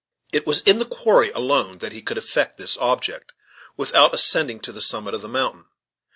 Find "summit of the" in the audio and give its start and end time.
4.81-5.27